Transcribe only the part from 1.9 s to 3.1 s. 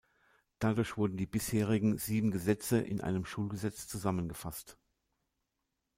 sieben Gesetze in